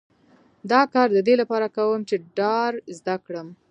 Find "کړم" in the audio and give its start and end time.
3.25-3.47